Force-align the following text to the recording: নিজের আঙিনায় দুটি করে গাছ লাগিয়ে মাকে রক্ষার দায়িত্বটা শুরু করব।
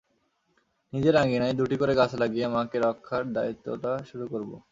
নিজের 0.93 1.15
আঙিনায় 1.15 1.55
দুটি 1.59 1.75
করে 1.77 1.93
গাছ 1.95 2.11
লাগিয়ে 2.15 2.47
মাকে 2.47 2.77
রক্ষার 2.79 3.23
দায়িত্বটা 3.33 3.91
শুরু 4.09 4.25
করব। 4.27 4.51